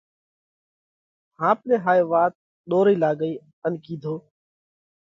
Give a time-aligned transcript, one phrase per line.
[1.39, 2.33] ۿاپ نئہ هائي وات
[2.69, 3.33] ۮورئي لاڳئِي
[3.65, 4.15] ان ڪِيڌو: